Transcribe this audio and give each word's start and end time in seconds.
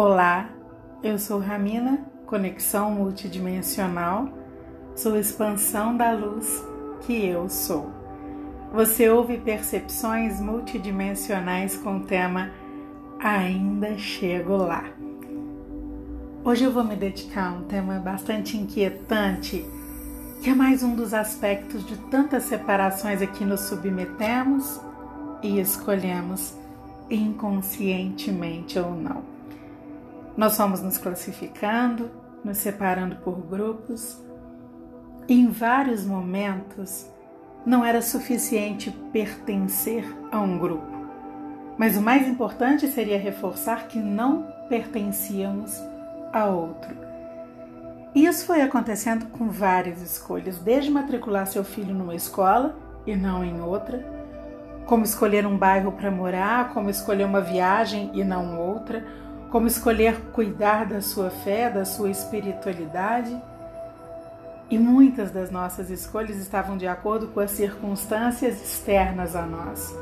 Olá, 0.00 0.48
eu 1.02 1.18
sou 1.18 1.40
Ramina, 1.40 2.06
conexão 2.24 2.88
multidimensional, 2.92 4.28
sou 4.94 5.18
expansão 5.18 5.96
da 5.96 6.12
luz 6.12 6.64
que 7.00 7.26
eu 7.26 7.48
sou. 7.48 7.90
Você 8.72 9.10
ouve 9.10 9.38
percepções 9.38 10.40
multidimensionais 10.40 11.76
com 11.76 11.96
o 11.96 12.04
tema 12.04 12.52
Ainda 13.18 13.98
Chego 13.98 14.56
Lá. 14.56 14.84
Hoje 16.44 16.62
eu 16.62 16.70
vou 16.70 16.84
me 16.84 16.94
dedicar 16.94 17.48
a 17.48 17.54
um 17.54 17.64
tema 17.64 17.98
bastante 17.98 18.56
inquietante, 18.56 19.66
que 20.40 20.50
é 20.50 20.54
mais 20.54 20.84
um 20.84 20.94
dos 20.94 21.12
aspectos 21.12 21.84
de 21.84 21.96
tantas 22.08 22.44
separações 22.44 23.20
a 23.20 23.26
que 23.26 23.44
nos 23.44 23.62
submetemos 23.62 24.80
e 25.42 25.58
escolhemos 25.58 26.54
inconscientemente 27.10 28.78
ou 28.78 28.94
não. 28.94 29.37
Nós 30.38 30.56
fomos 30.56 30.80
nos 30.80 30.96
classificando, 30.96 32.12
nos 32.44 32.58
separando 32.58 33.16
por 33.16 33.40
grupos. 33.40 34.22
E 35.26 35.34
em 35.34 35.48
vários 35.48 36.06
momentos 36.06 37.10
não 37.66 37.84
era 37.84 38.00
suficiente 38.00 38.92
pertencer 39.12 40.04
a 40.30 40.38
um 40.38 40.56
grupo. 40.56 40.86
Mas 41.76 41.96
o 41.96 42.00
mais 42.00 42.28
importante 42.28 42.86
seria 42.86 43.18
reforçar 43.18 43.88
que 43.88 43.98
não 43.98 44.46
pertencíamos 44.68 45.76
a 46.32 46.44
outro. 46.44 46.96
Isso 48.14 48.46
foi 48.46 48.62
acontecendo 48.62 49.26
com 49.30 49.48
várias 49.48 50.00
escolhas, 50.00 50.58
desde 50.58 50.88
matricular 50.88 51.48
seu 51.48 51.64
filho 51.64 51.92
numa 51.92 52.14
escola 52.14 52.76
e 53.04 53.16
não 53.16 53.42
em 53.42 53.60
outra, 53.60 54.06
como 54.86 55.02
escolher 55.02 55.44
um 55.44 55.58
bairro 55.58 55.90
para 55.90 56.12
morar, 56.12 56.72
como 56.72 56.88
escolher 56.88 57.24
uma 57.24 57.40
viagem 57.40 58.12
e 58.14 58.22
não 58.22 58.56
outra, 58.56 59.04
como 59.50 59.66
escolher 59.66 60.20
cuidar 60.32 60.86
da 60.86 61.00
sua 61.00 61.30
fé, 61.30 61.70
da 61.70 61.84
sua 61.84 62.10
espiritualidade. 62.10 63.36
E 64.70 64.78
muitas 64.78 65.30
das 65.30 65.50
nossas 65.50 65.88
escolhas 65.88 66.36
estavam 66.36 66.76
de 66.76 66.86
acordo 66.86 67.28
com 67.28 67.40
as 67.40 67.52
circunstâncias 67.52 68.62
externas 68.62 69.34
a 69.34 69.46
nós. 69.46 69.96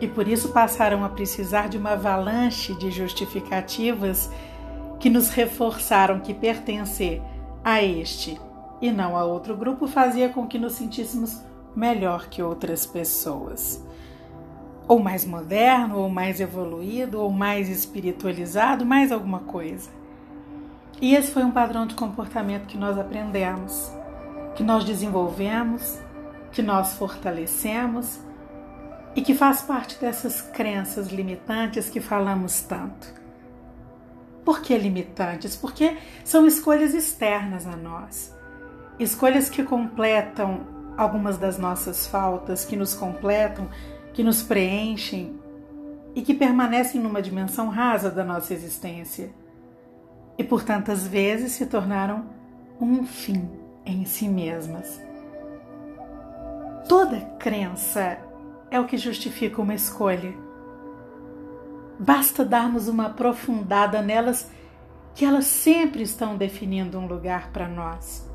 E 0.00 0.08
por 0.08 0.26
isso 0.26 0.50
passaram 0.50 1.04
a 1.04 1.08
precisar 1.08 1.68
de 1.68 1.76
uma 1.76 1.90
avalanche 1.90 2.74
de 2.74 2.90
justificativas 2.90 4.30
que 4.98 5.10
nos 5.10 5.28
reforçaram 5.28 6.20
que 6.20 6.32
pertencer 6.32 7.20
a 7.62 7.82
este 7.82 8.40
e 8.80 8.90
não 8.90 9.16
a 9.16 9.24
outro 9.24 9.56
grupo 9.56 9.86
fazia 9.86 10.28
com 10.28 10.46
que 10.46 10.58
nos 10.58 10.74
sentíssemos 10.74 11.42
melhor 11.74 12.28
que 12.28 12.42
outras 12.42 12.86
pessoas 12.86 13.84
ou 14.88 14.98
mais 14.98 15.26
moderno, 15.26 15.98
ou 15.98 16.08
mais 16.08 16.40
evoluído, 16.40 17.20
ou 17.20 17.30
mais 17.30 17.68
espiritualizado, 17.68 18.86
mais 18.86 19.12
alguma 19.12 19.40
coisa. 19.40 19.90
E 21.00 21.14
esse 21.14 21.30
foi 21.30 21.44
um 21.44 21.50
padrão 21.50 21.86
de 21.86 21.94
comportamento 21.94 22.66
que 22.66 22.78
nós 22.78 22.98
aprendemos, 22.98 23.92
que 24.56 24.62
nós 24.62 24.84
desenvolvemos, 24.84 25.98
que 26.50 26.62
nós 26.62 26.94
fortalecemos 26.94 28.18
e 29.14 29.20
que 29.20 29.34
faz 29.34 29.60
parte 29.60 30.00
dessas 30.00 30.40
crenças 30.40 31.08
limitantes 31.08 31.90
que 31.90 32.00
falamos 32.00 32.62
tanto. 32.62 33.14
Por 34.44 34.62
que 34.62 34.76
limitantes? 34.76 35.54
Porque 35.54 35.98
são 36.24 36.46
escolhas 36.46 36.94
externas 36.94 37.66
a 37.66 37.76
nós. 37.76 38.34
Escolhas 38.98 39.50
que 39.50 39.62
completam 39.62 40.60
algumas 40.96 41.36
das 41.36 41.58
nossas 41.58 42.06
faltas, 42.06 42.64
que 42.64 42.74
nos 42.74 42.94
completam 42.94 43.68
que 44.18 44.24
nos 44.24 44.42
preenchem 44.42 45.38
e 46.12 46.22
que 46.22 46.34
permanecem 46.34 47.00
numa 47.00 47.22
dimensão 47.22 47.68
rasa 47.68 48.10
da 48.10 48.24
nossa 48.24 48.52
existência 48.52 49.30
e 50.36 50.42
por 50.42 50.64
tantas 50.64 51.06
vezes 51.06 51.52
se 51.52 51.66
tornaram 51.66 52.26
um 52.80 53.06
fim 53.06 53.48
em 53.86 54.04
si 54.04 54.28
mesmas. 54.28 55.00
Toda 56.88 57.20
crença 57.38 58.18
é 58.72 58.80
o 58.80 58.86
que 58.86 58.96
justifica 58.96 59.62
uma 59.62 59.74
escolha. 59.74 60.34
Basta 61.96 62.44
darmos 62.44 62.88
uma 62.88 63.06
aprofundada 63.06 64.02
nelas 64.02 64.50
que 65.14 65.24
elas 65.24 65.44
sempre 65.44 66.02
estão 66.02 66.36
definindo 66.36 66.98
um 66.98 67.06
lugar 67.06 67.52
para 67.52 67.68
nós. 67.68 68.27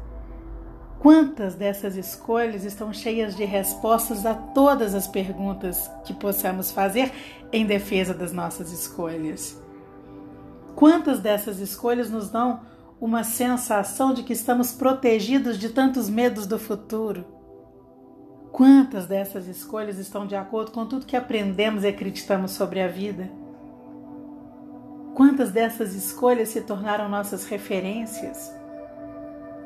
Quantas 1.03 1.55
dessas 1.55 1.97
escolhas 1.97 2.63
estão 2.63 2.93
cheias 2.93 3.35
de 3.35 3.43
respostas 3.43 4.25
a 4.25 4.33
todas 4.33 4.95
as 4.95 5.05
perguntas 5.05 5.91
que 6.05 6.13
possamos 6.13 6.71
fazer 6.71 7.11
em 7.51 7.65
defesa 7.65 8.13
das 8.13 8.31
nossas 8.31 8.71
escolhas? 8.71 9.61
Quantas 10.77 11.19
dessas 11.19 11.59
escolhas 11.59 12.09
nos 12.09 12.29
dão 12.29 12.61
uma 13.01 13.21
sensação 13.25 14.13
de 14.13 14.23
que 14.23 14.31
estamos 14.31 14.71
protegidos 14.71 15.59
de 15.59 15.67
tantos 15.67 16.09
medos 16.09 16.47
do 16.47 16.57
futuro? 16.57 17.25
Quantas 18.49 19.05
dessas 19.05 19.45
escolhas 19.45 19.97
estão 19.97 20.25
de 20.25 20.37
acordo 20.37 20.71
com 20.71 20.85
tudo 20.85 21.05
que 21.05 21.17
aprendemos 21.17 21.83
e 21.83 21.87
acreditamos 21.87 22.51
sobre 22.51 22.79
a 22.79 22.87
vida? 22.87 23.29
Quantas 25.13 25.51
dessas 25.51 25.95
escolhas 25.95 26.47
se 26.47 26.61
tornaram 26.61 27.09
nossas 27.09 27.43
referências? 27.43 28.62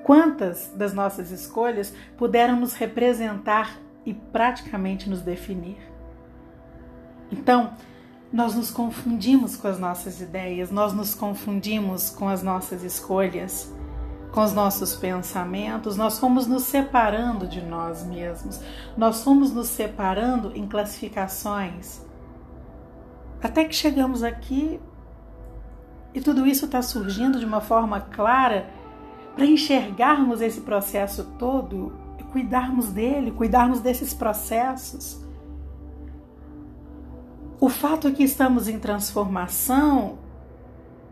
Quantas 0.07 0.71
das 0.73 0.93
nossas 0.93 1.31
escolhas 1.31 1.93
puderam 2.15 2.57
nos 2.57 2.73
representar 2.75 3.77
e 4.05 4.13
praticamente 4.13 5.09
nos 5.09 5.21
definir? 5.21 5.75
Então, 7.29 7.73
nós 8.31 8.55
nos 8.55 8.71
confundimos 8.71 9.57
com 9.57 9.67
as 9.67 9.77
nossas 9.77 10.21
ideias, 10.21 10.71
nós 10.71 10.93
nos 10.93 11.13
confundimos 11.13 12.09
com 12.09 12.29
as 12.29 12.41
nossas 12.41 12.83
escolhas, 12.83 13.69
com 14.31 14.41
os 14.41 14.53
nossos 14.53 14.95
pensamentos, 14.95 15.97
nós 15.97 16.17
fomos 16.17 16.47
nos 16.47 16.63
separando 16.63 17.45
de 17.45 17.61
nós 17.61 18.05
mesmos, 18.05 18.61
nós 18.95 19.21
fomos 19.25 19.51
nos 19.51 19.67
separando 19.67 20.55
em 20.55 20.65
classificações, 20.65 21.99
até 23.43 23.65
que 23.65 23.75
chegamos 23.75 24.23
aqui 24.23 24.79
e 26.13 26.21
tudo 26.21 26.47
isso 26.47 26.63
está 26.63 26.81
surgindo 26.81 27.39
de 27.39 27.45
uma 27.45 27.59
forma 27.59 27.99
clara 27.99 28.76
para 29.37 29.45
enxergarmos 29.45 30.41
esse 30.41 30.61
processo 30.61 31.23
todo 31.37 31.93
e 32.17 32.23
cuidarmos 32.23 32.87
dele, 32.89 33.29
cuidarmos 33.29 33.79
desses 33.79 34.11
processos. 34.11 35.23
O 37.59 37.69
fato 37.69 38.11
que 38.11 38.23
estamos 38.23 38.67
em 38.67 38.79
transformação 38.79 40.17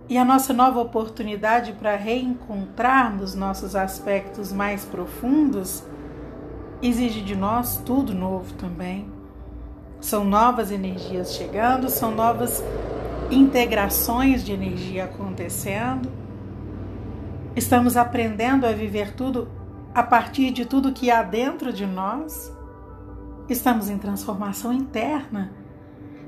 e 0.10 0.18
a 0.18 0.26
nossa 0.26 0.54
nova 0.54 0.80
oportunidade 0.80 1.74
para 1.74 1.96
reencontrarmos 1.96 3.36
nossos 3.36 3.76
aspectos 3.76 4.52
mais 4.52 4.84
profundos 4.84 5.84
exige 6.82 7.22
de 7.22 7.36
nós 7.36 7.78
tudo 7.86 8.12
novo 8.12 8.56
também. 8.56 9.08
São 10.02 10.24
novas 10.24 10.72
energias 10.72 11.36
chegando, 11.36 11.90
são 11.90 12.10
novas 12.10 12.64
integrações 13.30 14.44
de 14.44 14.52
energia 14.52 15.06
acontecendo 15.06 16.25
Estamos 17.56 17.96
aprendendo 17.96 18.66
a 18.66 18.74
viver 18.74 19.14
tudo 19.14 19.50
a 19.94 20.04
partir 20.04 20.52
de 20.52 20.66
tudo 20.66 20.92
que 20.92 21.10
há 21.10 21.24
dentro 21.24 21.72
de 21.72 21.86
nós? 21.86 22.52
Estamos 23.48 23.90
em 23.90 23.98
transformação 23.98 24.74
interna. 24.74 25.54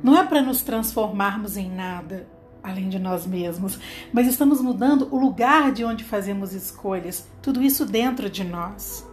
Não 0.02 0.18
é 0.18 0.24
para 0.24 0.42
nos 0.42 0.62
transformarmos 0.62 1.58
em 1.58 1.70
nada 1.70 2.30
além 2.64 2.88
de 2.88 2.98
nós 2.98 3.26
mesmos, 3.26 3.80
mas 4.12 4.28
estamos 4.28 4.62
mudando 4.62 5.08
o 5.12 5.18
lugar 5.18 5.72
de 5.72 5.84
onde 5.84 6.04
fazemos 6.04 6.54
escolhas, 6.54 7.28
tudo 7.42 7.62
isso 7.62 7.86
dentro 7.86 8.30
de 8.30 8.44
nós. 8.44 9.06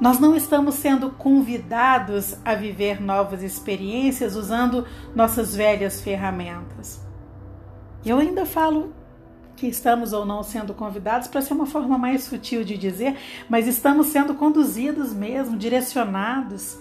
Nós 0.00 0.18
não 0.18 0.34
estamos 0.34 0.76
sendo 0.76 1.10
convidados 1.10 2.36
a 2.44 2.54
viver 2.54 3.00
novas 3.00 3.42
experiências 3.42 4.34
usando 4.34 4.86
nossas 5.14 5.54
velhas 5.54 6.00
ferramentas. 6.00 7.04
Eu 8.04 8.18
ainda 8.18 8.46
falo 8.46 8.94
que 9.60 9.66
estamos 9.66 10.14
ou 10.14 10.24
não 10.24 10.42
sendo 10.42 10.72
convidados 10.72 11.28
para 11.28 11.42
ser 11.42 11.52
uma 11.52 11.66
forma 11.66 11.98
mais 11.98 12.24
sutil 12.24 12.64
de 12.64 12.78
dizer, 12.78 13.14
mas 13.46 13.66
estamos 13.66 14.06
sendo 14.06 14.34
conduzidos 14.34 15.12
mesmo, 15.12 15.54
direcionados. 15.58 16.78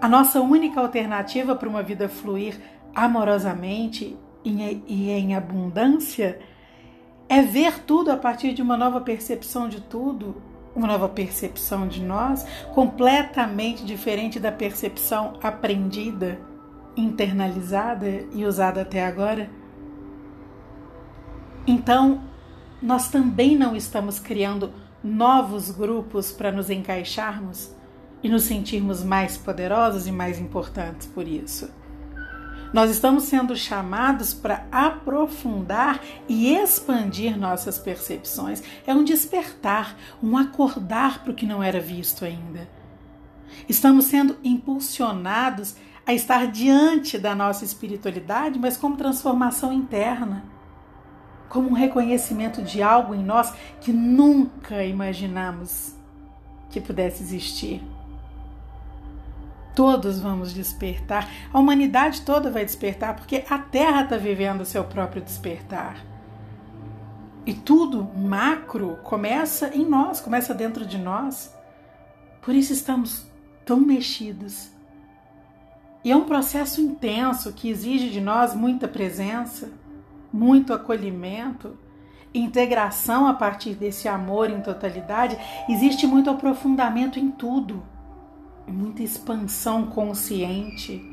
A 0.00 0.08
nossa 0.08 0.40
única 0.40 0.80
alternativa 0.80 1.54
para 1.54 1.68
uma 1.68 1.82
vida 1.82 2.08
fluir 2.08 2.58
amorosamente 2.94 4.16
e 4.42 5.10
em 5.10 5.36
abundância 5.36 6.40
é 7.28 7.42
ver 7.42 7.80
tudo 7.80 8.10
a 8.10 8.16
partir 8.16 8.54
de 8.54 8.62
uma 8.62 8.78
nova 8.78 8.98
percepção 9.02 9.68
de 9.68 9.82
tudo, 9.82 10.40
uma 10.74 10.86
nova 10.86 11.10
percepção 11.10 11.86
de 11.86 12.02
nós, 12.02 12.46
completamente 12.74 13.84
diferente 13.84 14.40
da 14.40 14.50
percepção 14.50 15.34
aprendida, 15.42 16.40
internalizada 16.96 18.24
e 18.32 18.46
usada 18.46 18.80
até 18.80 19.04
agora. 19.04 19.61
Então, 21.66 22.22
nós 22.80 23.08
também 23.08 23.56
não 23.56 23.76
estamos 23.76 24.18
criando 24.18 24.72
novos 25.02 25.70
grupos 25.70 26.32
para 26.32 26.50
nos 26.50 26.70
encaixarmos 26.70 27.70
e 28.22 28.28
nos 28.28 28.44
sentirmos 28.44 29.02
mais 29.02 29.36
poderosos 29.36 30.06
e 30.06 30.12
mais 30.12 30.38
importantes 30.38 31.06
por 31.06 31.26
isso. 31.26 31.70
Nós 32.72 32.90
estamos 32.90 33.24
sendo 33.24 33.54
chamados 33.54 34.32
para 34.32 34.66
aprofundar 34.72 36.00
e 36.26 36.54
expandir 36.54 37.38
nossas 37.38 37.78
percepções. 37.78 38.62
É 38.86 38.94
um 38.94 39.04
despertar, 39.04 39.94
um 40.22 40.38
acordar 40.38 41.22
para 41.22 41.32
o 41.32 41.34
que 41.34 41.44
não 41.44 41.62
era 41.62 41.78
visto 41.78 42.24
ainda. 42.24 42.66
Estamos 43.68 44.06
sendo 44.06 44.36
impulsionados 44.42 45.76
a 46.06 46.14
estar 46.14 46.46
diante 46.46 47.18
da 47.18 47.34
nossa 47.34 47.64
espiritualidade, 47.64 48.58
mas 48.58 48.76
como 48.76 48.96
transformação 48.96 49.70
interna, 49.70 50.42
como 51.52 51.68
um 51.68 51.74
reconhecimento 51.74 52.62
de 52.62 52.82
algo 52.82 53.14
em 53.14 53.22
nós 53.22 53.52
que 53.78 53.92
nunca 53.92 54.82
imaginamos 54.86 55.94
que 56.70 56.80
pudesse 56.80 57.22
existir. 57.22 57.84
Todos 59.74 60.18
vamos 60.18 60.54
despertar, 60.54 61.28
a 61.52 61.58
humanidade 61.58 62.22
toda 62.22 62.50
vai 62.50 62.64
despertar, 62.64 63.14
porque 63.14 63.44
a 63.50 63.58
Terra 63.58 64.04
está 64.04 64.16
vivendo 64.16 64.62
o 64.62 64.64
seu 64.64 64.82
próprio 64.82 65.20
despertar. 65.20 66.02
E 67.44 67.52
tudo 67.52 68.02
macro 68.02 68.98
começa 69.02 69.76
em 69.76 69.84
nós, 69.84 70.22
começa 70.22 70.54
dentro 70.54 70.86
de 70.86 70.96
nós. 70.96 71.54
Por 72.40 72.54
isso 72.54 72.72
estamos 72.72 73.26
tão 73.66 73.78
mexidos. 73.78 74.70
E 76.02 76.10
é 76.10 76.16
um 76.16 76.24
processo 76.24 76.80
intenso 76.80 77.52
que 77.52 77.68
exige 77.68 78.08
de 78.08 78.22
nós 78.22 78.54
muita 78.54 78.88
presença, 78.88 79.70
muito 80.32 80.72
acolhimento, 80.72 81.76
integração 82.34 83.26
a 83.26 83.34
partir 83.34 83.74
desse 83.74 84.08
amor 84.08 84.50
em 84.50 84.60
totalidade. 84.60 85.36
Existe 85.68 86.06
muito 86.06 86.30
aprofundamento 86.30 87.18
em 87.18 87.30
tudo, 87.30 87.82
muita 88.66 89.02
expansão 89.02 89.86
consciente. 89.86 91.08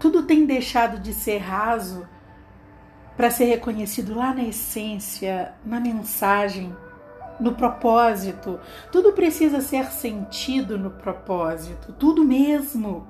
Tudo 0.00 0.24
tem 0.24 0.44
deixado 0.44 0.98
de 1.00 1.12
ser 1.12 1.38
raso 1.38 2.06
para 3.16 3.30
ser 3.30 3.44
reconhecido 3.44 4.14
lá 4.14 4.34
na 4.34 4.42
essência, 4.42 5.54
na 5.64 5.78
mensagem 5.78 6.74
no 7.38 7.54
propósito. 7.54 8.60
Tudo 8.92 9.12
precisa 9.12 9.60
ser 9.60 9.86
sentido 9.86 10.78
no 10.78 10.90
propósito, 10.90 11.92
tudo 11.92 12.24
mesmo. 12.24 13.06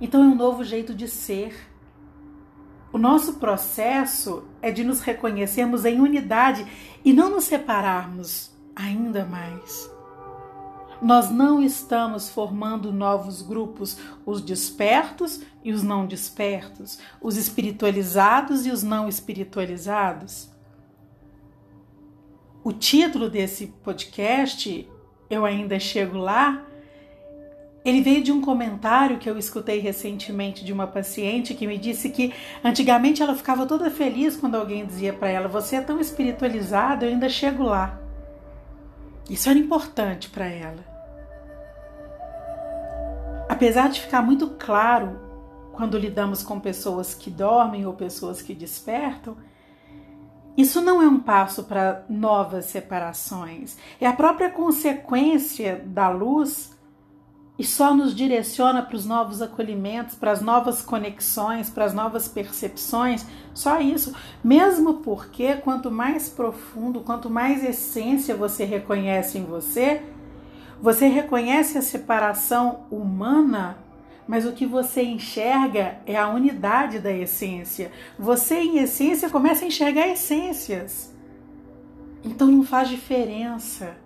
Então 0.00 0.22
é 0.22 0.26
um 0.26 0.34
novo 0.34 0.64
jeito 0.64 0.94
de 0.94 1.08
ser. 1.08 1.73
O 2.94 2.98
nosso 2.98 3.34
processo 3.40 4.44
é 4.62 4.70
de 4.70 4.84
nos 4.84 5.00
reconhecermos 5.00 5.84
em 5.84 6.00
unidade 6.00 6.64
e 7.04 7.12
não 7.12 7.28
nos 7.28 7.42
separarmos 7.42 8.52
ainda 8.72 9.24
mais. 9.24 9.90
Nós 11.02 11.28
não 11.28 11.60
estamos 11.60 12.28
formando 12.28 12.92
novos 12.92 13.42
grupos, 13.42 13.98
os 14.24 14.40
despertos 14.40 15.42
e 15.64 15.72
os 15.72 15.82
não 15.82 16.06
despertos, 16.06 17.00
os 17.20 17.36
espiritualizados 17.36 18.64
e 18.64 18.70
os 18.70 18.84
não 18.84 19.08
espiritualizados. 19.08 20.48
O 22.62 22.72
título 22.72 23.28
desse 23.28 23.66
podcast, 23.82 24.88
Eu 25.28 25.44
Ainda 25.44 25.80
Chego 25.80 26.16
Lá, 26.16 26.64
ele 27.84 28.00
veio 28.00 28.22
de 28.22 28.32
um 28.32 28.40
comentário 28.40 29.18
que 29.18 29.28
eu 29.28 29.36
escutei 29.36 29.78
recentemente 29.78 30.64
de 30.64 30.72
uma 30.72 30.86
paciente 30.86 31.52
que 31.52 31.66
me 31.66 31.76
disse 31.76 32.08
que 32.08 32.32
antigamente 32.62 33.22
ela 33.22 33.34
ficava 33.34 33.66
toda 33.66 33.90
feliz 33.90 34.36
quando 34.36 34.54
alguém 34.54 34.86
dizia 34.86 35.12
para 35.12 35.28
ela: 35.28 35.48
Você 35.48 35.76
é 35.76 35.82
tão 35.82 36.00
espiritualizada, 36.00 37.04
eu 37.04 37.10
ainda 37.10 37.28
chego 37.28 37.62
lá. 37.62 38.00
Isso 39.28 39.50
era 39.50 39.58
importante 39.58 40.30
para 40.30 40.46
ela. 40.46 40.84
Apesar 43.48 43.90
de 43.90 44.00
ficar 44.00 44.22
muito 44.22 44.48
claro 44.50 45.20
quando 45.72 45.98
lidamos 45.98 46.42
com 46.42 46.58
pessoas 46.58 47.14
que 47.14 47.30
dormem 47.30 47.84
ou 47.84 47.92
pessoas 47.92 48.40
que 48.40 48.54
despertam, 48.54 49.36
isso 50.56 50.80
não 50.80 51.02
é 51.02 51.06
um 51.06 51.18
passo 51.18 51.64
para 51.64 52.04
novas 52.08 52.66
separações, 52.66 53.76
é 54.00 54.06
a 54.06 54.12
própria 54.12 54.48
consequência 54.50 55.82
da 55.84 56.08
luz 56.08 56.73
e 57.58 57.64
só 57.64 57.94
nos 57.94 58.14
direciona 58.14 58.82
para 58.82 58.96
os 58.96 59.06
novos 59.06 59.40
acolhimentos, 59.40 60.14
para 60.14 60.32
as 60.32 60.40
novas 60.40 60.82
conexões, 60.82 61.70
para 61.70 61.84
as 61.84 61.94
novas 61.94 62.26
percepções, 62.26 63.24
só 63.52 63.80
isso. 63.80 64.14
Mesmo 64.42 64.94
porque 64.94 65.56
quanto 65.56 65.90
mais 65.90 66.28
profundo, 66.28 67.00
quanto 67.00 67.30
mais 67.30 67.62
essência 67.62 68.34
você 68.34 68.64
reconhece 68.64 69.38
em 69.38 69.44
você, 69.44 70.02
você 70.82 71.06
reconhece 71.06 71.78
a 71.78 71.82
separação 71.82 72.86
humana 72.90 73.78
mas 74.26 74.46
o 74.46 74.52
que 74.52 74.66
você 74.66 75.02
enxerga 75.02 75.98
é 76.06 76.16
a 76.16 76.28
unidade 76.28 76.98
da 76.98 77.12
essência. 77.12 77.92
Você, 78.18 78.56
em 78.56 78.78
essência, 78.78 79.28
começa 79.28 79.64
a 79.64 79.68
enxergar 79.68 80.08
essências. 80.08 81.14
Então 82.24 82.48
não 82.48 82.64
faz 82.64 82.88
diferença. 82.88 83.96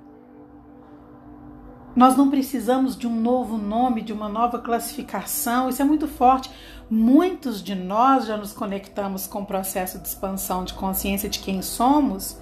Nós 1.99 2.17
não 2.17 2.31
precisamos 2.31 2.97
de 2.97 3.09
um 3.09 3.21
novo 3.21 3.59
nome, 3.59 4.03
de 4.03 4.13
uma 4.13 4.29
nova 4.29 4.61
classificação, 4.61 5.69
isso 5.69 5.83
é 5.83 5.85
muito 5.85 6.07
forte. 6.07 6.49
Muitos 6.89 7.61
de 7.61 7.75
nós 7.75 8.25
já 8.27 8.37
nos 8.37 8.53
conectamos 8.53 9.27
com 9.27 9.41
o 9.41 9.45
processo 9.45 9.99
de 9.99 10.07
expansão 10.07 10.63
de 10.63 10.75
consciência 10.75 11.29
de 11.29 11.41
quem 11.41 11.61
somos. 11.61 12.41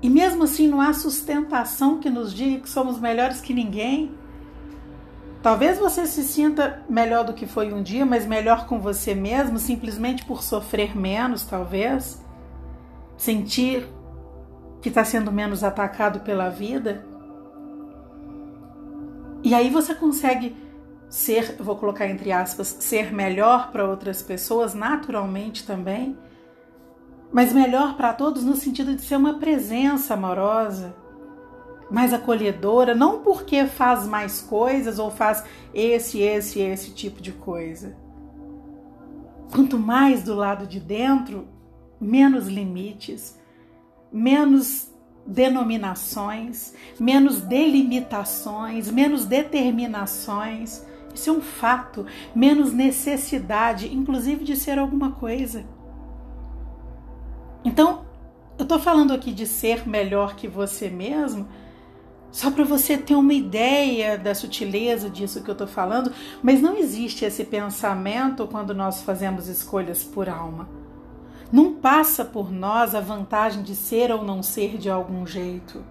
E 0.00 0.08
mesmo 0.08 0.44
assim 0.44 0.68
não 0.68 0.80
há 0.80 0.92
sustentação 0.92 1.98
que 1.98 2.08
nos 2.08 2.32
diga 2.32 2.60
que 2.60 2.70
somos 2.70 3.00
melhores 3.00 3.40
que 3.40 3.52
ninguém. 3.52 4.12
Talvez 5.42 5.76
você 5.76 6.06
se 6.06 6.22
sinta 6.22 6.80
melhor 6.88 7.24
do 7.24 7.32
que 7.32 7.48
foi 7.48 7.72
um 7.72 7.82
dia, 7.82 8.06
mas 8.06 8.24
melhor 8.24 8.68
com 8.68 8.78
você 8.78 9.12
mesmo, 9.12 9.58
simplesmente 9.58 10.24
por 10.24 10.44
sofrer 10.44 10.96
menos, 10.96 11.42
talvez. 11.44 12.24
Sentir 13.16 13.88
que 14.80 14.88
está 14.88 15.04
sendo 15.04 15.32
menos 15.32 15.64
atacado 15.64 16.20
pela 16.20 16.48
vida. 16.48 17.07
E 19.42 19.54
aí 19.54 19.70
você 19.70 19.94
consegue 19.94 20.56
ser, 21.08 21.56
vou 21.58 21.76
colocar 21.76 22.06
entre 22.06 22.32
aspas, 22.32 22.68
ser 22.80 23.12
melhor 23.12 23.70
para 23.70 23.88
outras 23.88 24.22
pessoas, 24.22 24.74
naturalmente 24.74 25.66
também, 25.66 26.16
mas 27.32 27.52
melhor 27.52 27.96
para 27.96 28.12
todos 28.12 28.44
no 28.44 28.56
sentido 28.56 28.94
de 28.94 29.02
ser 29.02 29.16
uma 29.16 29.38
presença 29.38 30.14
amorosa 30.14 30.94
mais 31.90 32.12
acolhedora, 32.12 32.94
não 32.94 33.22
porque 33.22 33.66
faz 33.66 34.06
mais 34.06 34.40
coisas 34.40 34.98
ou 34.98 35.10
faz 35.10 35.44
esse, 35.72 36.20
esse, 36.20 36.60
esse 36.60 36.90
tipo 36.90 37.20
de 37.20 37.32
coisa. 37.32 37.96
Quanto 39.50 39.78
mais 39.78 40.22
do 40.22 40.34
lado 40.34 40.66
de 40.66 40.78
dentro, 40.78 41.48
menos 41.98 42.46
limites, 42.46 43.38
menos 44.12 44.90
denominações, 45.28 46.72
menos 46.98 47.42
delimitações, 47.42 48.90
menos 48.90 49.26
determinações. 49.26 50.82
Isso 51.14 51.28
é 51.28 51.32
um 51.32 51.42
fato, 51.42 52.06
menos 52.34 52.72
necessidade, 52.72 53.94
inclusive 53.94 54.42
de 54.42 54.56
ser 54.56 54.78
alguma 54.78 55.12
coisa. 55.12 55.66
Então, 57.62 58.06
eu 58.58 58.62
estou 58.62 58.78
falando 58.78 59.12
aqui 59.12 59.30
de 59.30 59.46
ser 59.46 59.86
melhor 59.86 60.34
que 60.34 60.48
você 60.48 60.88
mesmo, 60.88 61.46
só 62.30 62.50
para 62.50 62.64
você 62.64 62.96
ter 62.96 63.14
uma 63.14 63.32
ideia 63.34 64.16
da 64.16 64.34
sutileza 64.34 65.10
disso 65.10 65.42
que 65.42 65.50
eu 65.50 65.52
estou 65.52 65.66
falando, 65.66 66.12
mas 66.42 66.60
não 66.60 66.76
existe 66.76 67.24
esse 67.24 67.44
pensamento 67.44 68.46
quando 68.46 68.74
nós 68.74 69.02
fazemos 69.02 69.48
escolhas 69.48 70.04
por 70.04 70.28
alma. 70.28 70.68
Não 71.50 71.74
passa 71.74 72.24
por 72.24 72.52
nós 72.52 72.94
a 72.94 73.00
vantagem 73.00 73.62
de 73.62 73.74
ser 73.74 74.10
ou 74.10 74.22
não 74.22 74.42
ser 74.42 74.76
de 74.76 74.90
algum 74.90 75.26
jeito. 75.26 75.82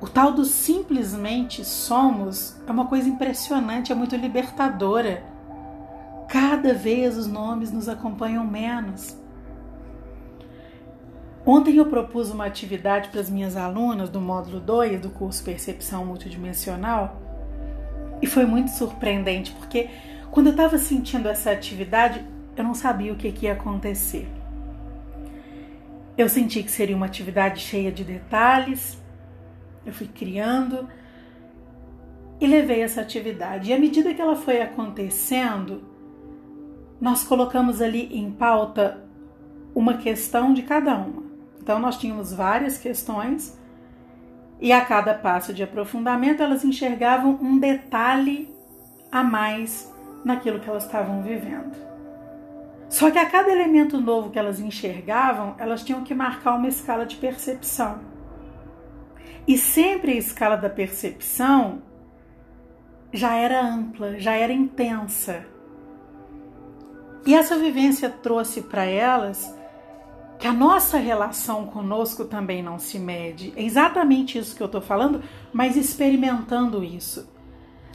O 0.00 0.06
tal 0.06 0.32
do 0.32 0.44
simplesmente 0.44 1.64
somos 1.64 2.56
é 2.66 2.70
uma 2.70 2.86
coisa 2.86 3.08
impressionante, 3.08 3.90
é 3.90 3.94
muito 3.94 4.14
libertadora. 4.14 5.24
Cada 6.28 6.74
vez 6.74 7.16
os 7.16 7.26
nomes 7.26 7.72
nos 7.72 7.88
acompanham 7.88 8.46
menos. 8.46 9.16
Ontem 11.44 11.76
eu 11.76 11.86
propus 11.86 12.30
uma 12.30 12.44
atividade 12.44 13.08
para 13.08 13.20
as 13.20 13.30
minhas 13.30 13.56
alunas 13.56 14.10
do 14.10 14.20
módulo 14.20 14.60
2 14.60 15.00
do 15.00 15.08
curso 15.08 15.42
Percepção 15.42 16.04
Multidimensional 16.04 17.16
e 18.20 18.26
foi 18.26 18.44
muito 18.44 18.70
surpreendente 18.70 19.52
porque 19.52 19.88
quando 20.30 20.48
eu 20.48 20.50
estava 20.50 20.76
sentindo 20.76 21.26
essa 21.26 21.50
atividade 21.50 22.22
eu 22.60 22.64
não 22.64 22.74
sabia 22.74 23.12
o 23.12 23.16
que, 23.16 23.32
que 23.32 23.46
ia 23.46 23.52
acontecer. 23.52 24.28
Eu 26.16 26.28
senti 26.28 26.62
que 26.62 26.70
seria 26.70 26.96
uma 26.96 27.06
atividade 27.06 27.60
cheia 27.60 27.92
de 27.92 28.02
detalhes, 28.02 29.00
eu 29.86 29.92
fui 29.92 30.08
criando 30.08 30.88
e 32.40 32.46
levei 32.46 32.82
essa 32.82 33.00
atividade. 33.00 33.70
E 33.70 33.72
à 33.72 33.78
medida 33.78 34.12
que 34.12 34.20
ela 34.20 34.36
foi 34.36 34.60
acontecendo, 34.60 35.82
nós 37.00 37.24
colocamos 37.24 37.80
ali 37.80 38.08
em 38.16 38.30
pauta 38.30 39.02
uma 39.74 39.94
questão 39.98 40.52
de 40.52 40.62
cada 40.62 40.96
uma. 40.96 41.22
Então, 41.60 41.78
nós 41.78 41.98
tínhamos 41.98 42.32
várias 42.32 42.78
questões 42.78 43.56
e 44.60 44.72
a 44.72 44.84
cada 44.84 45.14
passo 45.14 45.54
de 45.54 45.62
aprofundamento 45.62 46.42
elas 46.42 46.64
enxergavam 46.64 47.38
um 47.40 47.58
detalhe 47.58 48.48
a 49.12 49.22
mais 49.22 49.92
naquilo 50.24 50.58
que 50.58 50.68
elas 50.68 50.84
estavam 50.84 51.22
vivendo. 51.22 51.87
Só 52.88 53.10
que 53.10 53.18
a 53.18 53.28
cada 53.28 53.50
elemento 53.50 54.00
novo 54.00 54.30
que 54.30 54.38
elas 54.38 54.60
enxergavam, 54.60 55.54
elas 55.58 55.82
tinham 55.82 56.02
que 56.02 56.14
marcar 56.14 56.54
uma 56.54 56.68
escala 56.68 57.04
de 57.04 57.16
percepção. 57.16 58.00
E 59.46 59.56
sempre 59.58 60.12
a 60.12 60.16
escala 60.16 60.56
da 60.56 60.70
percepção 60.70 61.82
já 63.12 63.34
era 63.34 63.62
ampla, 63.62 64.18
já 64.18 64.32
era 64.32 64.52
intensa. 64.52 65.46
E 67.26 67.34
essa 67.34 67.58
vivência 67.58 68.08
trouxe 68.08 68.62
para 68.62 68.84
elas 68.84 69.54
que 70.38 70.46
a 70.46 70.52
nossa 70.52 70.98
relação 70.98 71.66
conosco 71.66 72.24
também 72.24 72.62
não 72.62 72.78
se 72.78 72.98
mede. 72.98 73.52
É 73.56 73.62
exatamente 73.62 74.38
isso 74.38 74.56
que 74.56 74.62
eu 74.62 74.66
estou 74.66 74.80
falando, 74.80 75.22
mas 75.52 75.76
experimentando 75.76 76.82
isso. 76.84 77.28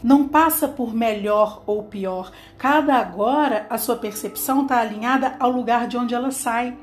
Não 0.04 0.28
passa 0.28 0.68
por 0.68 0.94
melhor 0.94 1.64
ou 1.66 1.84
pior. 1.84 2.32
Cada 2.58 2.96
agora 2.96 3.66
a 3.70 3.78
sua 3.78 3.96
percepção 3.96 4.64
está 4.64 4.80
alinhada 4.80 5.38
ao 5.40 5.50
lugar 5.50 5.88
de 5.88 5.98
onde 5.98 6.14
ela 6.14 6.30
sai. 6.30 6.78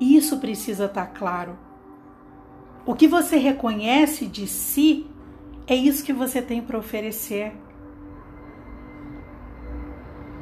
E 0.00 0.16
isso 0.16 0.38
precisa 0.38 0.86
estar 0.86 1.06
tá 1.06 1.12
claro. 1.12 1.58
O 2.86 2.94
que 2.94 3.06
você 3.06 3.36
reconhece 3.36 4.26
de 4.26 4.46
si 4.46 5.06
é 5.66 5.74
isso 5.74 6.02
que 6.02 6.12
você 6.12 6.40
tem 6.40 6.62
para 6.62 6.78
oferecer. 6.78 7.52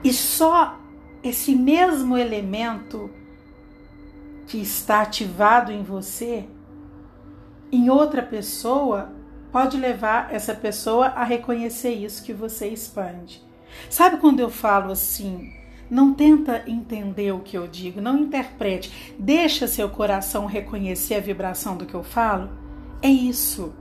E 0.02 0.12
só 0.12 0.78
esse 1.22 1.54
mesmo 1.54 2.16
elemento 2.16 3.10
que 4.46 4.58
está 4.58 5.02
ativado 5.02 5.70
em 5.70 5.82
você, 5.82 6.48
em 7.70 7.90
outra 7.90 8.22
pessoa, 8.22 9.12
pode 9.52 9.76
levar 9.76 10.32
essa 10.32 10.54
pessoa 10.54 11.06
a 11.08 11.24
reconhecer 11.24 11.92
isso 11.92 12.22
que 12.22 12.32
você 12.32 12.68
expande. 12.68 13.42
Sabe 13.88 14.18
quando 14.18 14.40
eu 14.40 14.50
falo 14.50 14.92
assim? 14.92 15.52
Não 15.90 16.14
tenta 16.14 16.62
entender 16.68 17.32
o 17.32 17.40
que 17.40 17.58
eu 17.58 17.66
digo, 17.66 18.00
não 18.00 18.18
interprete. 18.18 19.14
Deixa 19.18 19.66
seu 19.66 19.88
coração 19.88 20.46
reconhecer 20.46 21.16
a 21.16 21.20
vibração 21.20 21.76
do 21.76 21.84
que 21.84 21.94
eu 21.94 22.04
falo. 22.04 22.50
É 23.02 23.08
isso. 23.08 23.74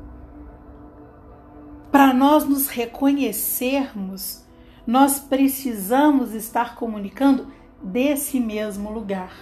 Para 1.92 2.14
nós 2.14 2.46
nos 2.46 2.68
reconhecermos, 2.68 4.44
nós 4.88 5.20
precisamos 5.20 6.34
estar 6.34 6.76
comunicando 6.76 7.48
desse 7.82 8.40
mesmo 8.40 8.92
lugar. 8.92 9.34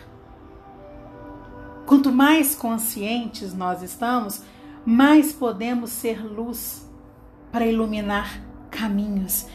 Quanto 1.86 2.12
mais 2.12 2.54
conscientes 2.54 3.54
nós 3.54 3.82
estamos, 3.82 4.42
mais 4.90 5.34
podemos 5.34 5.90
ser 5.90 6.26
luz 6.26 6.90
para 7.52 7.66
iluminar 7.66 8.42
caminhos, 8.72 9.46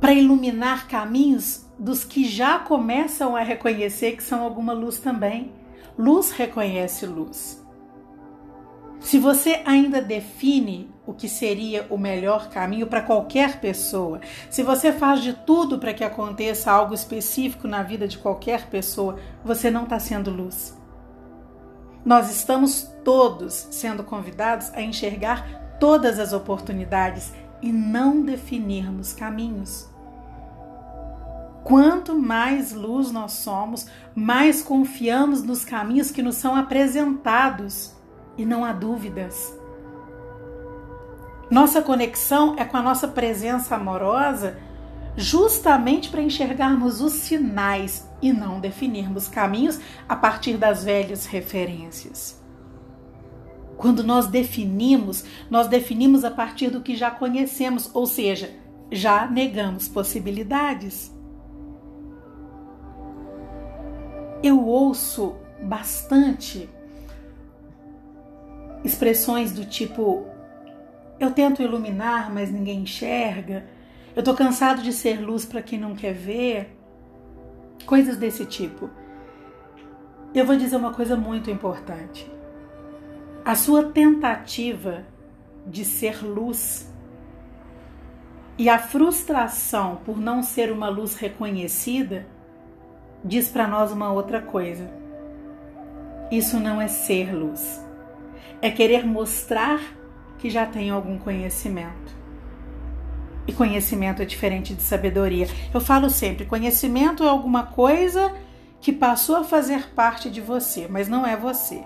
para 0.00 0.12
iluminar 0.12 0.88
caminhos 0.88 1.64
dos 1.78 2.02
que 2.02 2.24
já 2.24 2.58
começam 2.58 3.36
a 3.36 3.42
reconhecer 3.42 4.16
que 4.16 4.24
são 4.24 4.42
alguma 4.42 4.72
luz 4.72 4.98
também. 4.98 5.52
Luz 5.96 6.32
reconhece 6.32 7.06
luz. 7.06 7.64
Se 8.98 9.20
você 9.20 9.62
ainda 9.64 10.02
define 10.02 10.90
o 11.06 11.14
que 11.14 11.28
seria 11.28 11.86
o 11.88 11.96
melhor 11.96 12.48
caminho 12.48 12.88
para 12.88 13.02
qualquer 13.02 13.60
pessoa, 13.60 14.20
se 14.50 14.64
você 14.64 14.90
faz 14.90 15.22
de 15.22 15.32
tudo 15.32 15.78
para 15.78 15.94
que 15.94 16.02
aconteça 16.02 16.72
algo 16.72 16.92
específico 16.92 17.68
na 17.68 17.84
vida 17.84 18.08
de 18.08 18.18
qualquer 18.18 18.66
pessoa, 18.66 19.16
você 19.44 19.70
não 19.70 19.84
está 19.84 20.00
sendo 20.00 20.32
luz. 20.32 20.76
Nós 22.06 22.30
estamos 22.30 22.88
todos 23.02 23.66
sendo 23.72 24.04
convidados 24.04 24.72
a 24.74 24.80
enxergar 24.80 25.76
todas 25.80 26.20
as 26.20 26.32
oportunidades 26.32 27.32
e 27.60 27.72
não 27.72 28.22
definirmos 28.22 29.12
caminhos. 29.12 29.90
Quanto 31.64 32.16
mais 32.16 32.72
luz 32.72 33.10
nós 33.10 33.32
somos, 33.32 33.88
mais 34.14 34.62
confiamos 34.62 35.42
nos 35.42 35.64
caminhos 35.64 36.12
que 36.12 36.22
nos 36.22 36.36
são 36.36 36.54
apresentados 36.54 37.92
e 38.38 38.46
não 38.46 38.64
há 38.64 38.72
dúvidas. 38.72 39.52
Nossa 41.50 41.82
conexão 41.82 42.54
é 42.56 42.64
com 42.64 42.76
a 42.76 42.82
nossa 42.82 43.08
presença 43.08 43.74
amorosa 43.74 44.56
justamente 45.16 46.10
para 46.10 46.22
enxergarmos 46.22 47.00
os 47.00 47.12
sinais 47.14 48.08
e 48.20 48.32
não 48.32 48.60
definirmos 48.60 49.28
caminhos 49.28 49.80
a 50.08 50.14
partir 50.14 50.56
das 50.56 50.84
velhas 50.84 51.26
referências. 51.26 52.42
Quando 53.76 54.02
nós 54.02 54.26
definimos, 54.26 55.24
nós 55.50 55.68
definimos 55.68 56.24
a 56.24 56.30
partir 56.30 56.70
do 56.70 56.80
que 56.80 56.96
já 56.96 57.10
conhecemos, 57.10 57.90
ou 57.94 58.06
seja, 58.06 58.50
já 58.90 59.26
negamos 59.26 59.88
possibilidades. 59.88 61.14
Eu 64.42 64.64
ouço 64.66 65.36
bastante 65.62 66.68
expressões 68.84 69.52
do 69.52 69.64
tipo: 69.64 70.24
eu 71.18 71.30
tento 71.32 71.62
iluminar, 71.62 72.32
mas 72.32 72.50
ninguém 72.50 72.80
enxerga. 72.80 73.75
Eu 74.16 74.22
tô 74.24 74.34
cansado 74.34 74.82
de 74.82 74.92
ser 74.92 75.20
luz 75.20 75.44
para 75.44 75.62
quem 75.62 75.78
não 75.78 75.94
quer 75.94 76.14
ver. 76.14 76.76
Coisas 77.84 78.16
desse 78.16 78.44
tipo. 78.44 78.90
Eu 80.34 80.44
vou 80.44 80.56
dizer 80.56 80.74
uma 80.74 80.92
coisa 80.92 81.16
muito 81.16 81.50
importante. 81.50 82.28
A 83.44 83.54
sua 83.54 83.84
tentativa 83.84 85.04
de 85.64 85.84
ser 85.84 86.24
luz 86.24 86.92
e 88.58 88.68
a 88.68 88.78
frustração 88.78 90.00
por 90.04 90.18
não 90.18 90.42
ser 90.42 90.72
uma 90.72 90.88
luz 90.88 91.14
reconhecida 91.14 92.26
diz 93.22 93.48
para 93.48 93.68
nós 93.68 93.92
uma 93.92 94.10
outra 94.10 94.40
coisa. 94.40 94.90
Isso 96.32 96.58
não 96.58 96.80
é 96.80 96.88
ser 96.88 97.32
luz 97.32 97.86
é 98.60 98.70
querer 98.70 99.06
mostrar 99.06 99.80
que 100.38 100.48
já 100.50 100.66
tem 100.66 100.90
algum 100.90 101.18
conhecimento. 101.18 102.15
E 103.46 103.52
conhecimento 103.52 104.22
é 104.22 104.24
diferente 104.24 104.74
de 104.74 104.82
sabedoria. 104.82 105.48
Eu 105.72 105.80
falo 105.80 106.10
sempre: 106.10 106.46
conhecimento 106.46 107.22
é 107.22 107.28
alguma 107.28 107.64
coisa 107.64 108.34
que 108.80 108.92
passou 108.92 109.36
a 109.36 109.44
fazer 109.44 109.90
parte 109.90 110.30
de 110.30 110.40
você, 110.40 110.86
mas 110.88 111.08
não 111.08 111.26
é 111.26 111.36
você. 111.36 111.82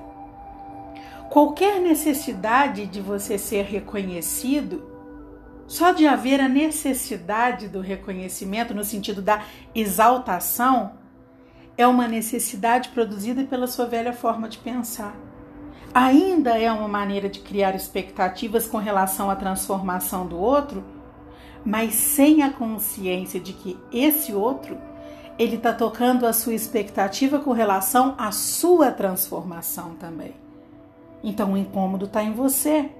Qualquer 1.30 1.80
necessidade 1.80 2.86
de 2.86 3.00
você 3.00 3.38
ser 3.38 3.64
reconhecido, 3.64 4.90
só 5.66 5.92
de 5.92 6.06
haver 6.06 6.40
a 6.40 6.48
necessidade 6.48 7.68
do 7.68 7.80
reconhecimento, 7.80 8.74
no 8.74 8.82
sentido 8.82 9.22
da 9.22 9.42
exaltação, 9.74 10.94
é 11.78 11.86
uma 11.86 12.08
necessidade 12.08 12.88
produzida 12.88 13.44
pela 13.44 13.68
sua 13.68 13.86
velha 13.86 14.12
forma 14.12 14.48
de 14.48 14.58
pensar 14.58 15.14
ainda 15.92 16.58
é 16.58 16.70
uma 16.70 16.88
maneira 16.88 17.28
de 17.28 17.40
criar 17.40 17.74
expectativas 17.74 18.66
com 18.66 18.78
relação 18.78 19.30
à 19.30 19.36
transformação 19.36 20.26
do 20.26 20.38
outro, 20.38 20.84
mas 21.64 21.94
sem 21.94 22.42
a 22.42 22.52
consciência 22.52 23.38
de 23.40 23.52
que 23.52 23.78
esse 23.92 24.32
outro 24.32 24.78
ele 25.38 25.56
está 25.56 25.72
tocando 25.72 26.26
a 26.26 26.32
sua 26.32 26.54
expectativa 26.54 27.38
com 27.38 27.52
relação 27.52 28.14
à 28.18 28.30
sua 28.30 28.90
transformação 28.90 29.94
também. 29.94 30.34
Então 31.24 31.54
o 31.54 31.56
incômodo 31.56 32.04
está 32.04 32.22
em 32.22 32.32
você. 32.32 32.90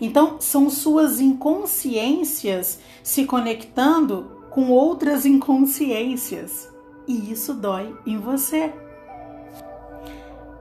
Então 0.00 0.40
são 0.40 0.70
suas 0.70 1.20
inconsciências 1.20 2.80
se 3.02 3.24
conectando 3.26 4.40
com 4.50 4.70
outras 4.70 5.26
inconsciências 5.26 6.70
e 7.06 7.30
isso 7.30 7.54
dói 7.54 7.94
em 8.06 8.18
você. 8.18 8.72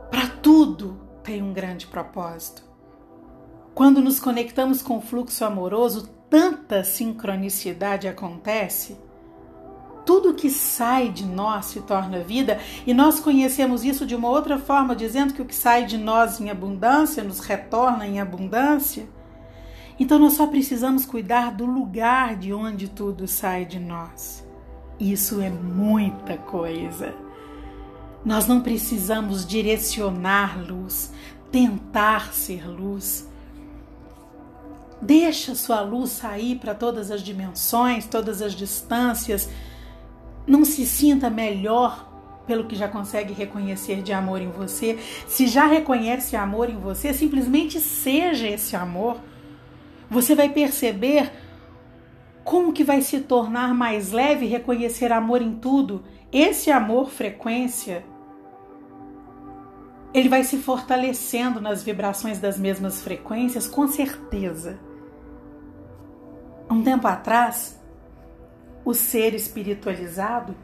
Para 0.09 0.27
tudo 0.41 0.99
tem 1.23 1.41
um 1.41 1.53
grande 1.53 1.87
propósito. 1.87 2.63
Quando 3.73 4.01
nos 4.01 4.19
conectamos 4.19 4.81
com 4.81 4.97
o 4.97 5.01
fluxo 5.01 5.45
amoroso, 5.45 6.09
tanta 6.29 6.83
sincronicidade 6.83 8.07
acontece. 8.07 8.97
Tudo 10.05 10.33
que 10.33 10.49
sai 10.49 11.09
de 11.09 11.25
nós 11.25 11.65
se 11.65 11.81
torna 11.81 12.19
vida, 12.23 12.59
e 12.85 12.93
nós 12.93 13.19
conhecemos 13.19 13.83
isso 13.83 14.05
de 14.05 14.15
uma 14.15 14.29
outra 14.29 14.57
forma, 14.57 14.95
dizendo 14.95 15.33
que 15.33 15.41
o 15.41 15.45
que 15.45 15.55
sai 15.55 15.85
de 15.85 15.97
nós 15.97 16.39
em 16.39 16.49
abundância 16.49 17.23
nos 17.23 17.39
retorna 17.39 18.07
em 18.07 18.19
abundância. 18.19 19.07
Então 19.99 20.17
nós 20.17 20.33
só 20.33 20.47
precisamos 20.47 21.05
cuidar 21.05 21.51
do 21.51 21.65
lugar 21.65 22.35
de 22.37 22.53
onde 22.53 22.87
tudo 22.87 23.27
sai 23.27 23.65
de 23.65 23.79
nós. 23.79 24.47
Isso 24.99 25.41
é 25.41 25.49
muita 25.49 26.37
coisa. 26.37 27.13
Nós 28.25 28.47
não 28.47 28.61
precisamos 28.61 29.45
direcionar 29.45 30.59
luz, 30.59 31.13
tentar 31.51 32.33
ser 32.33 32.67
luz. 32.67 33.28
Deixa 35.01 35.55
sua 35.55 35.81
luz 35.81 36.09
sair 36.11 36.55
para 36.57 36.75
todas 36.75 37.09
as 37.11 37.21
dimensões, 37.21 38.05
todas 38.05 38.41
as 38.41 38.53
distâncias. 38.53 39.49
Não 40.45 40.65
se 40.65 40.85
sinta 40.85 41.29
melhor 41.29 42.07
pelo 42.45 42.65
que 42.65 42.75
já 42.75 42.87
consegue 42.87 43.33
reconhecer 43.33 44.01
de 44.01 44.11
amor 44.11 44.41
em 44.41 44.49
você. 44.49 44.97
Se 45.27 45.47
já 45.47 45.67
reconhece 45.67 46.35
amor 46.35 46.69
em 46.69 46.77
você, 46.77 47.13
simplesmente 47.13 47.79
seja 47.79 48.47
esse 48.47 48.75
amor. 48.75 49.17
Você 50.09 50.35
vai 50.35 50.49
perceber 50.49 51.31
Como 52.43 52.73
que 52.73 52.83
vai 52.83 53.01
se 53.01 53.19
tornar 53.19 53.75
mais 53.75 54.11
leve 54.11 54.47
reconhecer 54.47 55.11
amor 55.11 55.41
em 55.41 55.55
tudo? 55.55 56.03
Esse 56.31 56.71
amor 56.71 57.09
frequência 57.09 58.03
ele 60.13 60.27
vai 60.27 60.43
se 60.43 60.57
fortalecendo 60.57 61.61
nas 61.61 61.83
vibrações 61.83 62.39
das 62.39 62.57
mesmas 62.57 63.01
frequências, 63.01 63.67
com 63.67 63.87
certeza. 63.87 64.79
Um 66.69 66.83
tempo 66.83 67.07
atrás, 67.07 67.79
o 68.85 68.93
ser 68.93 69.33
espiritualizado 69.33 70.55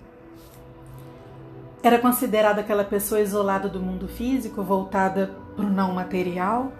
era 1.81 1.97
considerado 1.97 2.59
aquela 2.59 2.83
pessoa 2.83 3.21
isolada 3.21 3.67
do 3.67 3.79
mundo 3.79 4.07
físico, 4.07 4.61
voltada 4.61 5.35
para 5.55 5.65
o 5.65 5.69
não 5.69 5.93
material. 5.93 6.71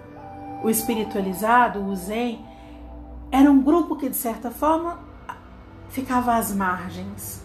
O 0.63 0.69
espiritualizado, 0.69 1.83
o 1.83 1.95
Zen, 1.95 2.45
era 3.31 3.49
um 3.49 3.61
grupo 3.61 3.95
que, 3.95 4.09
de 4.09 4.15
certa 4.15 4.51
forma, 4.51 4.99
ficava 5.89 6.35
às 6.35 6.53
margens. 6.53 7.43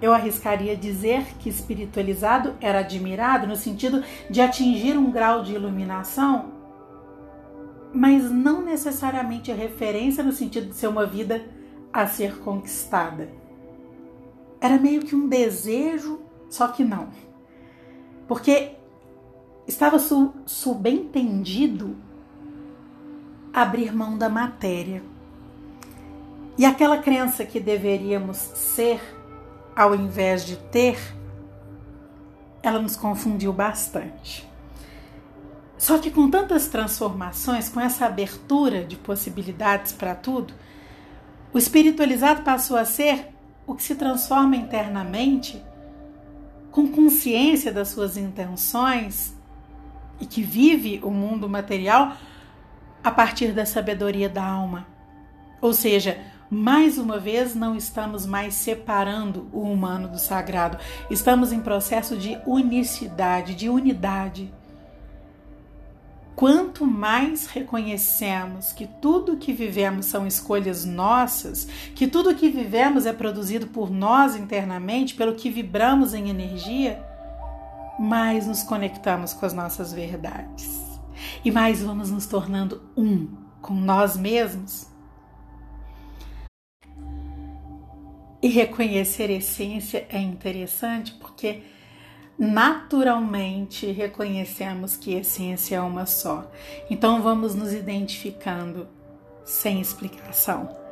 Eu 0.00 0.12
arriscaria 0.12 0.76
dizer 0.76 1.24
que 1.38 1.48
espiritualizado 1.48 2.54
era 2.60 2.80
admirado 2.80 3.46
no 3.46 3.56
sentido 3.56 4.02
de 4.28 4.40
atingir 4.40 4.96
um 4.96 5.10
grau 5.10 5.42
de 5.42 5.54
iluminação, 5.54 6.53
mas 7.94 8.30
não 8.30 8.62
necessariamente 8.62 9.52
a 9.52 9.54
referência 9.54 10.24
no 10.24 10.32
sentido 10.32 10.68
de 10.68 10.74
ser 10.74 10.88
uma 10.88 11.06
vida 11.06 11.44
a 11.92 12.06
ser 12.06 12.38
conquistada. 12.40 13.30
Era 14.60 14.78
meio 14.78 15.02
que 15.02 15.14
um 15.14 15.28
desejo, 15.28 16.20
só 16.50 16.68
que 16.68 16.82
não. 16.82 17.08
Porque 18.26 18.72
estava 19.66 19.98
subentendido 20.46 21.96
abrir 23.52 23.94
mão 23.94 24.18
da 24.18 24.28
matéria. 24.28 25.02
E 26.58 26.64
aquela 26.64 26.98
crença 26.98 27.44
que 27.44 27.60
deveríamos 27.60 28.36
ser 28.36 29.00
ao 29.76 29.94
invés 29.94 30.44
de 30.44 30.56
ter, 30.56 30.98
ela 32.62 32.80
nos 32.80 32.96
confundiu 32.96 33.52
bastante. 33.52 34.48
Só 35.84 35.98
que 35.98 36.10
com 36.10 36.30
tantas 36.30 36.66
transformações, 36.66 37.68
com 37.68 37.78
essa 37.78 38.06
abertura 38.06 38.82
de 38.84 38.96
possibilidades 38.96 39.92
para 39.92 40.14
tudo, 40.14 40.54
o 41.52 41.58
espiritualizado 41.58 42.40
passou 42.40 42.78
a 42.78 42.86
ser 42.86 43.28
o 43.66 43.74
que 43.74 43.82
se 43.82 43.94
transforma 43.94 44.56
internamente, 44.56 45.62
com 46.70 46.88
consciência 46.88 47.70
das 47.70 47.88
suas 47.88 48.16
intenções 48.16 49.36
e 50.18 50.24
que 50.24 50.42
vive 50.42 51.00
o 51.02 51.10
mundo 51.10 51.50
material 51.50 52.16
a 53.02 53.10
partir 53.10 53.52
da 53.52 53.66
sabedoria 53.66 54.30
da 54.30 54.42
alma. 54.42 54.86
Ou 55.60 55.74
seja, 55.74 56.18
mais 56.48 56.96
uma 56.96 57.18
vez, 57.18 57.54
não 57.54 57.76
estamos 57.76 58.24
mais 58.24 58.54
separando 58.54 59.50
o 59.52 59.60
humano 59.60 60.08
do 60.08 60.18
sagrado, 60.18 60.78
estamos 61.10 61.52
em 61.52 61.60
processo 61.60 62.16
de 62.16 62.38
unicidade, 62.46 63.54
de 63.54 63.68
unidade. 63.68 64.50
Quanto 66.36 66.84
mais 66.84 67.46
reconhecemos 67.46 68.72
que 68.72 68.86
tudo 68.86 69.36
que 69.36 69.52
vivemos 69.52 70.06
são 70.06 70.26
escolhas 70.26 70.84
nossas, 70.84 71.64
que 71.94 72.08
tudo 72.08 72.34
que 72.34 72.48
vivemos 72.48 73.06
é 73.06 73.12
produzido 73.12 73.68
por 73.68 73.88
nós 73.88 74.34
internamente, 74.34 75.14
pelo 75.14 75.34
que 75.34 75.48
vibramos 75.48 76.12
em 76.12 76.28
energia, 76.28 77.00
mais 77.98 78.48
nos 78.48 78.64
conectamos 78.64 79.32
com 79.32 79.46
as 79.46 79.52
nossas 79.52 79.92
verdades. 79.92 80.82
E 81.44 81.52
mais 81.52 81.82
vamos 81.82 82.10
nos 82.10 82.26
tornando 82.26 82.82
um 82.96 83.28
com 83.62 83.74
nós 83.74 84.16
mesmos. 84.16 84.88
E 88.42 88.48
reconhecer 88.48 89.30
essência 89.30 90.04
é 90.10 90.18
interessante 90.18 91.12
porque 91.14 91.62
naturalmente 92.38 93.90
reconhecemos 93.90 94.96
que 94.96 95.14
essência 95.14 95.76
é 95.76 95.80
uma 95.80 96.06
só. 96.06 96.50
Então 96.90 97.22
vamos 97.22 97.54
nos 97.54 97.72
identificando 97.72 98.88
sem 99.44 99.80
explicação. 99.80 100.84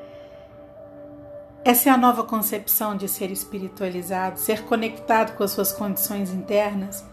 Essa 1.64 1.90
é 1.90 1.92
a 1.92 1.96
nova 1.96 2.24
concepção 2.24 2.96
de 2.96 3.08
ser 3.08 3.30
espiritualizado, 3.30 4.38
ser 4.38 4.64
conectado 4.64 5.36
com 5.36 5.44
as 5.44 5.52
suas 5.52 5.72
condições 5.72 6.32
internas, 6.32 7.04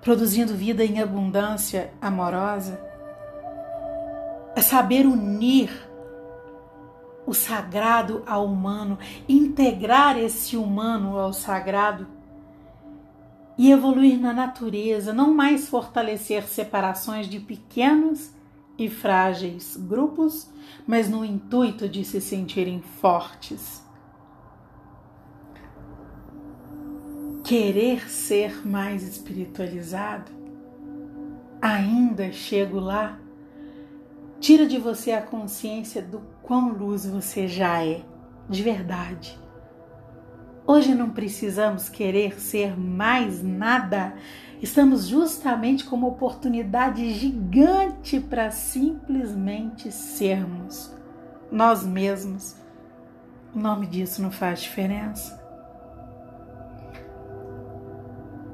produzindo 0.00 0.54
vida 0.54 0.84
em 0.84 1.02
abundância 1.02 1.92
amorosa. 2.00 2.80
É 4.54 4.62
saber 4.62 5.06
unir 5.06 5.70
o 7.26 7.34
sagrado 7.34 8.22
ao 8.26 8.46
humano, 8.46 8.98
integrar 9.28 10.16
esse 10.16 10.56
humano 10.56 11.18
ao 11.18 11.32
sagrado 11.32 12.15
e 13.58 13.70
evoluir 13.70 14.20
na 14.20 14.32
natureza, 14.32 15.12
não 15.12 15.32
mais 15.32 15.68
fortalecer 15.68 16.46
separações 16.46 17.28
de 17.28 17.40
pequenos 17.40 18.30
e 18.78 18.88
frágeis 18.88 19.76
grupos, 19.76 20.50
mas 20.86 21.08
no 21.08 21.24
intuito 21.24 21.88
de 21.88 22.04
se 22.04 22.20
sentirem 22.20 22.82
fortes. 23.00 23.82
Querer 27.44 28.10
ser 28.10 28.66
mais 28.66 29.02
espiritualizado? 29.02 30.32
Ainda 31.62 32.30
chego 32.32 32.78
lá 32.78 33.18
Tira 34.38 34.66
de 34.66 34.78
você 34.78 35.12
a 35.12 35.22
consciência 35.22 36.02
do 36.02 36.20
quão 36.42 36.72
luz 36.72 37.06
você 37.06 37.48
já 37.48 37.84
é, 37.84 38.02
de 38.48 38.62
verdade. 38.62 39.38
Hoje 40.68 40.96
não 40.96 41.10
precisamos 41.10 41.88
querer 41.88 42.40
ser 42.40 42.76
mais 42.76 43.40
nada. 43.40 44.14
Estamos 44.60 45.06
justamente 45.06 45.84
com 45.84 45.94
uma 45.94 46.08
oportunidade 46.08 47.08
gigante 47.12 48.18
para 48.18 48.50
simplesmente 48.50 49.92
sermos 49.92 50.92
nós 51.52 51.86
mesmos. 51.86 52.56
O 53.54 53.60
nome 53.60 53.86
disso 53.86 54.20
não 54.20 54.32
faz 54.32 54.60
diferença. 54.60 55.40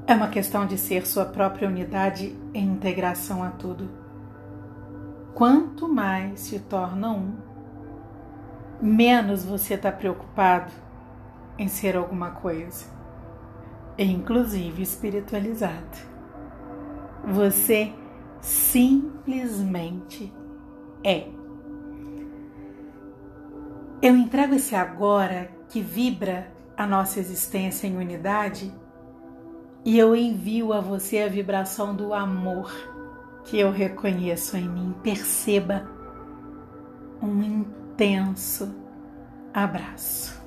É 0.07 0.13
uma 0.13 0.29
questão 0.29 0.67
de 0.67 0.77
ser 0.77 1.07
sua 1.07 1.25
própria 1.25 1.67
unidade 1.67 2.37
em 2.53 2.67
integração 2.67 3.43
a 3.43 3.49
tudo. 3.49 3.89
Quanto 5.35 5.89
mais 5.89 6.41
se 6.41 6.59
torna 6.59 7.11
um, 7.11 7.37
menos 8.83 9.47
você 9.47 9.75
está 9.75 9.91
preocupado 9.91 10.71
em 11.59 11.69
ser 11.69 11.97
alguma 11.97 12.31
coisa, 12.33 12.87
inclusive 13.99 14.83
espiritualizado. 14.83 15.99
Você 17.25 17.93
simplesmente 18.41 20.33
é. 21.05 21.29
Eu 24.01 24.17
entrego 24.17 24.55
esse 24.55 24.75
agora 24.75 25.49
que 25.69 25.81
vibra 25.81 26.53
a 26.77 26.87
nossa 26.87 27.21
existência 27.21 27.87
em 27.87 27.97
unidade 27.97 28.75
e 29.85 29.99
eu 29.99 30.17
envio 30.17 30.73
a 30.73 30.81
você 30.81 31.21
a 31.21 31.29
vibração 31.29 31.95
do 31.95 32.13
amor 32.13 32.73
que 33.45 33.59
eu 33.59 33.71
reconheço 33.71 34.57
em 34.57 34.69
mim. 34.69 34.95
Perceba 35.03 35.89
um 37.23 37.43
intenso 37.43 38.75
abraço. 39.55 40.42